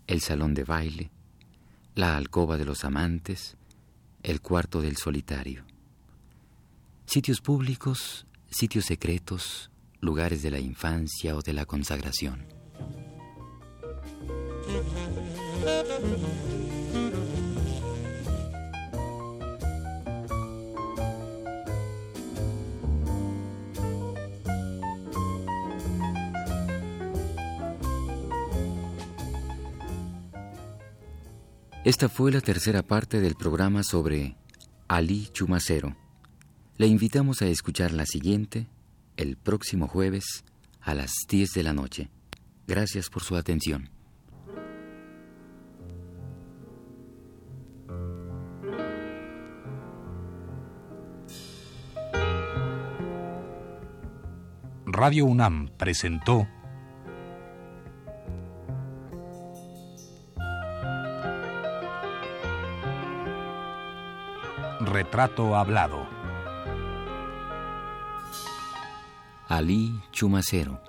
el 0.06 0.20
salón 0.20 0.52
de 0.52 0.64
baile, 0.64 1.10
la 1.94 2.16
alcoba 2.16 2.58
de 2.58 2.66
los 2.66 2.84
amantes, 2.84 3.56
el 4.22 4.42
cuarto 4.42 4.82
del 4.82 4.96
solitario. 4.96 5.64
Sitios 7.06 7.40
públicos, 7.40 8.26
sitios 8.50 8.84
secretos, 8.84 9.70
lugares 10.00 10.42
de 10.42 10.50
la 10.50 10.58
infancia 10.58 11.36
o 11.36 11.40
de 11.40 11.52
la 11.52 11.64
consagración. 11.64 12.46
Esta 31.82 32.10
fue 32.10 32.30
la 32.30 32.42
tercera 32.42 32.82
parte 32.82 33.20
del 33.20 33.36
programa 33.36 33.82
sobre 33.82 34.36
Ali 34.86 35.28
Chumacero. 35.32 35.96
Le 36.76 36.86
invitamos 36.86 37.40
a 37.40 37.46
escuchar 37.46 37.92
la 37.92 38.04
siguiente 38.04 38.68
el 39.16 39.38
próximo 39.38 39.88
jueves 39.88 40.44
a 40.82 40.92
las 40.92 41.10
10 41.26 41.52
de 41.52 41.62
la 41.62 41.72
noche. 41.72 42.10
Gracias 42.66 43.08
por 43.08 43.22
su 43.22 43.34
atención. 43.34 43.88
Radio 54.84 55.24
UNAM 55.24 55.70
presentó 55.78 56.46
Retrato 65.10 65.56
Hablado. 65.56 66.06
Ali 69.48 70.00
Chumacero. 70.12 70.80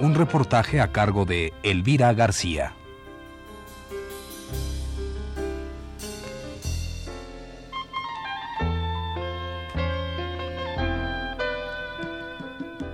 Un 0.00 0.16
reportaje 0.16 0.80
a 0.80 0.90
cargo 0.90 1.24
de 1.24 1.52
Elvira 1.62 2.12
García. 2.12 2.74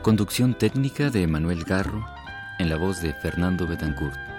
Conducción 0.05 0.53
técnica 0.53 1.09
de 1.09 1.27
Manuel 1.27 1.65
Garro 1.65 2.05
en 2.59 2.69
la 2.69 2.77
voz 2.77 3.01
de 3.01 3.15
Fernando 3.15 3.67
Betancourt. 3.67 4.34